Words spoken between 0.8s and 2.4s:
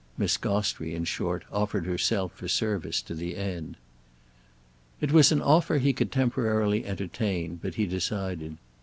in short, offered herself